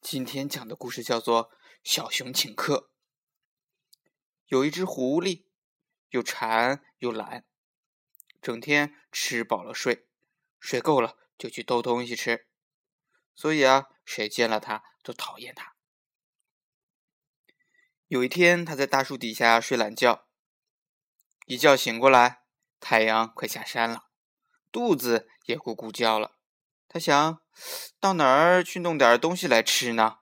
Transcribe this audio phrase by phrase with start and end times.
[0.00, 1.50] 今天讲的故事叫做
[1.82, 2.76] 《小熊请客》。
[4.46, 5.44] 有一只狐狸，
[6.10, 7.44] 又馋又懒，
[8.40, 10.06] 整天吃饱了睡，
[10.60, 12.46] 睡够了就去偷东西吃，
[13.34, 15.74] 所以啊，谁见了它都讨厌它。
[18.06, 20.28] 有一天，他在大树底下睡懒觉，
[21.44, 22.44] 一觉醒过来，
[22.80, 24.08] 太阳快下山了，
[24.72, 26.38] 肚子也咕咕叫了。
[26.88, 27.42] 他想
[27.98, 30.20] 到哪儿去弄点东西来吃呢？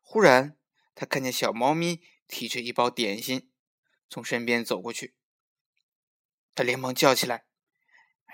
[0.00, 0.58] 忽然，
[0.94, 3.50] 他看见小猫咪提着一包点心
[4.08, 5.16] 从身边走过去，
[6.54, 7.46] 他连忙叫起来：“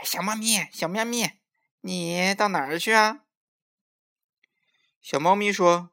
[0.04, 1.40] 小猫咪，小喵咪，
[1.80, 3.24] 你到哪儿去啊？”
[5.00, 5.92] 小猫咪说：“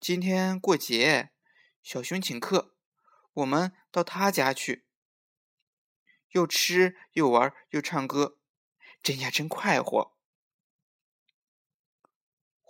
[0.00, 1.30] 今天过节，
[1.82, 2.76] 小熊请客，
[3.32, 4.86] 我们到他家去，
[6.30, 8.40] 又吃又玩又唱歌。”
[9.02, 10.16] 真呀，真快活！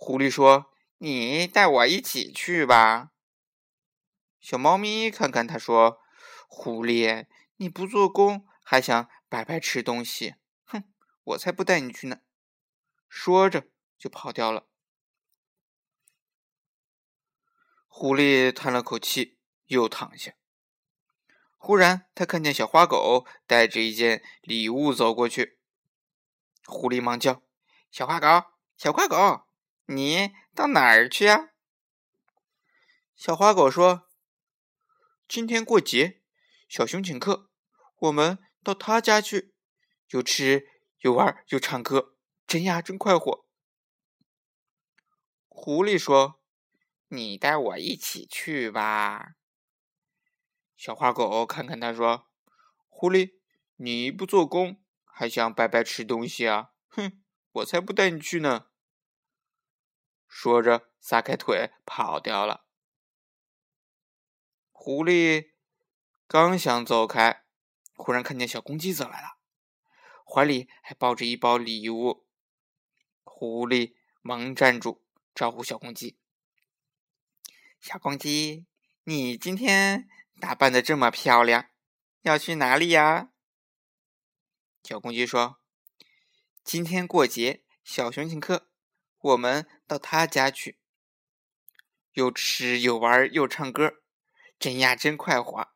[0.05, 3.13] 狐狸说：“你带我一起去吧。”
[4.41, 6.01] 小猫咪看看它说
[6.49, 10.35] ：“狐狸，你不做工，还想白白吃东西？
[10.65, 10.83] 哼，
[11.23, 12.19] 我才不带你去呢！”
[13.07, 14.67] 说着就跑掉了。
[17.87, 19.37] 狐狸叹了口气，
[19.67, 20.33] 又躺下。
[21.57, 25.59] 忽然，他看见小花狗带着一件礼物走过去。
[26.65, 27.41] 狐狸忙叫
[27.89, 28.27] ：“小花狗，
[28.75, 29.45] 小花狗，
[29.85, 31.49] 你到哪儿去呀？”
[33.15, 34.09] 小花狗说
[35.27, 36.21] ：“今天过节，
[36.67, 37.49] 小熊请客，
[37.99, 39.53] 我们到他家去，
[40.09, 40.67] 又吃
[40.99, 43.45] 又玩又唱歌，真呀真快活。”
[45.47, 46.41] 狐狸说
[47.09, 49.35] ：“你带我一起去吧。”
[50.75, 52.27] 小花狗看看他说
[52.89, 53.35] ：“狐狸，
[53.75, 54.79] 你不做工。”
[55.15, 56.71] 还想白白吃东西啊？
[56.89, 58.65] 哼，我才不带你去呢！
[60.35, 62.65] 说着，撒开腿跑掉了。
[64.71, 65.51] 狐狸
[66.27, 67.43] 刚想走开，
[67.93, 69.37] 忽然看见小公鸡走来了，
[70.25, 72.25] 怀里还抱着一包礼物。
[73.23, 76.17] 狐狸忙站住，招呼小公鸡
[77.79, 78.65] ：“小公鸡，
[79.03, 80.09] 你今天
[80.41, 81.69] 打扮的这么漂亮，
[82.23, 83.29] 要去哪里呀？”
[84.83, 85.59] 小公鸡说
[86.65, 88.67] ：“今天过节，小熊请客，
[89.19, 90.79] 我们到他家去，
[92.13, 94.03] 又吃又玩又唱歌，
[94.57, 95.69] 真呀真快活。”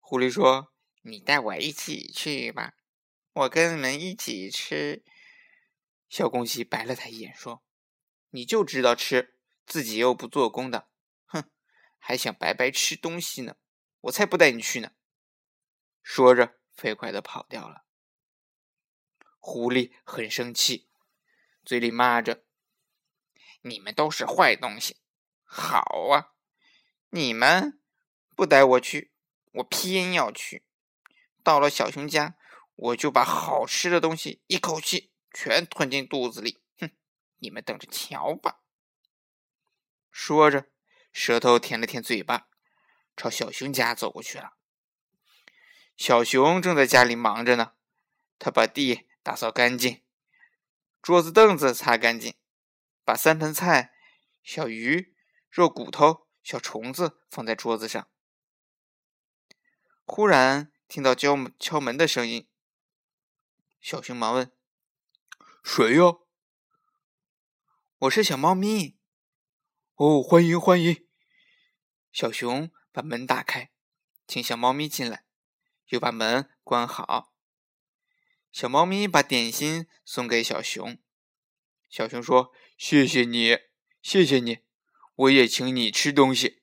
[0.00, 0.72] 狐狸说
[1.02, 2.74] ：“你带我一起去吧，
[3.32, 5.04] 我跟你们一起吃。”
[6.08, 7.64] 小公鸡白了他一眼，说
[8.30, 10.88] ：“你就知道吃，自己又不做工的，
[11.26, 11.50] 哼，
[11.98, 13.56] 还想白白吃东西呢，
[14.02, 14.92] 我才不带你去呢。”
[16.02, 16.58] 说着。
[16.78, 17.84] 飞快的跑掉了。
[19.40, 20.87] 狐狸很生气，
[21.68, 22.44] 嘴里骂着
[23.60, 24.96] ：“你们都是坏东西！
[25.44, 26.32] 好啊，
[27.10, 27.78] 你们
[28.34, 29.12] 不带我去，
[29.52, 30.64] 我偏要去。
[31.42, 32.38] 到了小熊家，
[32.74, 36.62] 我就把好吃的东西一口气全吞进肚子里。
[36.78, 36.90] 哼，
[37.36, 38.62] 你们等着瞧吧！”
[40.10, 40.70] 说着，
[41.12, 42.48] 舌头舔了舔嘴巴，
[43.14, 44.54] 朝小熊家走过去了。
[45.98, 47.74] 小熊正在家里忙着呢，
[48.38, 50.02] 他把地打扫干净，
[51.00, 52.34] 桌子凳子擦干净，
[53.04, 53.94] 把三盆菜、
[54.42, 55.14] 小鱼、
[55.50, 58.10] 肉骨头、小虫子放在桌子上。
[60.04, 62.48] 忽然听到敲敲门的声音，
[63.80, 64.52] 小熊忙问
[65.62, 66.18] ：“谁呀
[68.00, 68.98] ？”“我是小猫咪。
[69.96, 71.06] ”“哦，欢迎欢迎。”
[72.12, 73.70] 小熊把门打开，
[74.26, 75.24] 请小猫咪进来。
[75.88, 77.32] 又把门关好。
[78.50, 80.98] 小猫咪把点心送给小熊。
[81.88, 83.58] 小熊说：“谢谢你，
[84.02, 84.58] 谢谢你，
[85.14, 86.62] 我也请你吃东西。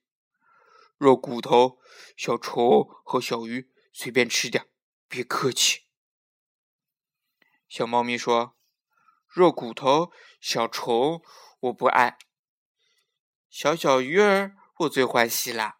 [0.98, 1.80] 肉骨头、
[2.16, 4.70] 小虫和小鱼随便吃点，
[5.08, 5.84] 别客气。”
[7.68, 8.58] 小猫咪说
[9.28, 11.22] ：“肉骨头、小虫
[11.62, 12.18] 我不爱，
[13.50, 15.80] 小小鱼儿我最欢喜啦。”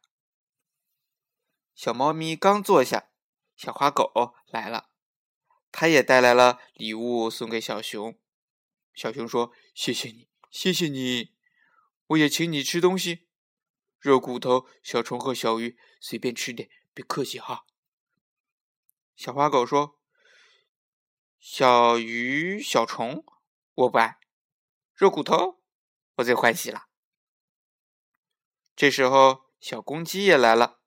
[1.76, 3.10] 小猫咪刚坐下。
[3.56, 4.12] 小花狗
[4.48, 4.90] 来了，
[5.78, 8.18] 他也带来了礼物送给小熊。
[8.94, 11.34] 小熊说：“谢谢你，谢谢你，
[12.08, 13.28] 我也请你吃东西，
[14.00, 17.66] 肉骨头、小虫和小鱼，随便吃点，别客气哈。”
[19.18, 20.00] 小花狗说
[21.42, 23.26] ：“小鱼、小虫
[23.74, 24.18] 我不爱，
[24.94, 25.62] 肉骨头
[26.16, 26.86] 我最欢喜了。”
[28.78, 30.80] 这时候，小公鸡也来了，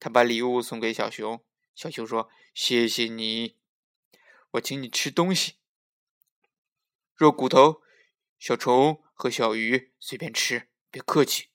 [0.00, 1.44] 它把礼物送给小熊。
[1.74, 3.58] 小熊说：“谢谢你，
[4.54, 5.56] 我请你吃东西。
[7.14, 7.82] 肉骨头、
[8.38, 11.50] 小虫和小鱼随便吃，别客气。”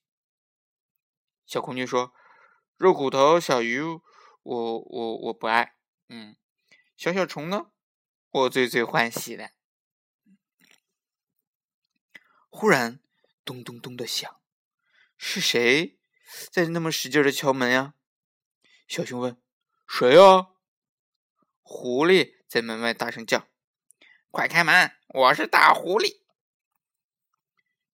[1.46, 2.14] 小公鸡说
[2.78, 4.02] ：“肉骨头小鱼，我
[4.44, 5.78] 我我不爱。
[6.10, 6.36] 嗯，
[6.98, 7.72] 小小虫呢，
[8.30, 9.52] 我最最欢喜的。”
[12.50, 13.00] 忽然，
[13.46, 14.42] 咚咚咚的响，
[15.18, 16.00] 是谁
[16.52, 17.94] 在那么使劲的敲门呀？
[18.88, 19.42] 小熊问
[19.88, 20.56] ：“谁啊？”
[21.62, 23.48] 狐狸在门外大声叫
[24.32, 24.98] ：“快开门！
[25.10, 26.24] 我是大狐狸。”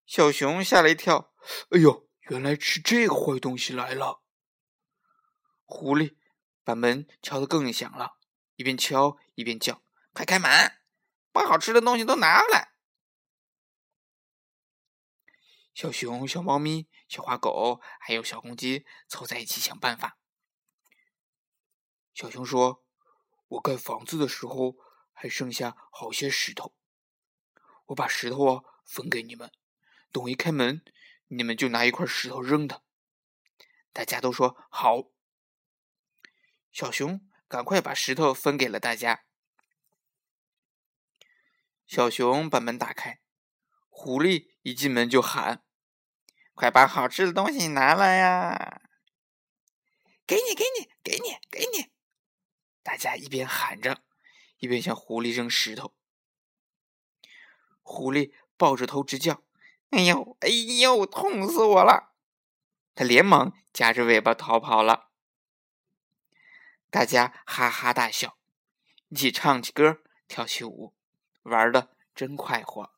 [0.08, 1.34] 小熊吓了一跳
[1.72, 4.24] ：“哎呦，原来是这个坏东西来了！”
[5.68, 6.16] 狐狸
[6.64, 8.18] 把门敲得更响了，
[8.56, 9.84] 一边敲一边叫
[10.16, 10.50] ：“快开门，
[11.34, 12.76] 把好吃的东西都拿来！”
[15.76, 20.18] 小熊、小猫咪、小花狗还有小公鸡凑在一起想办法。
[22.14, 22.82] 小熊说
[23.48, 24.76] ：“我盖房子的时候
[25.14, 26.76] 还剩下好些石头，
[27.88, 29.52] 我把石头啊分给你们，
[30.12, 30.84] 等我一开门，
[31.28, 32.82] 你们就拿一块石头扔它。”
[33.94, 35.12] 大家都说好。
[36.72, 39.26] 小熊赶快把石头分给了大家。
[41.88, 43.22] 小熊把门打开，
[43.88, 45.64] 狐狸一进门就喊。
[46.54, 48.82] 快把好吃的东西拿来呀！
[50.26, 51.95] 给你，给你，给你，给你！
[52.86, 54.04] 大家一边喊着，
[54.60, 55.96] 一边向狐狸扔石头。
[57.82, 59.42] 狐狸抱着头直叫
[59.90, 62.14] ：“哎呦，哎呦，痛死我了！”
[62.94, 65.10] 他连忙夹着尾巴逃跑了。
[66.92, 68.38] 大家哈哈大笑，
[69.10, 70.94] 一起唱起歌，跳起舞，
[71.42, 72.94] 玩的真快活。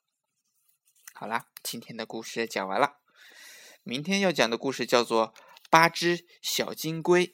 [1.13, 2.99] 好了，今天的故事讲完了。
[3.83, 5.33] 明天要讲的故事叫做
[5.69, 7.27] 《八只小金龟》。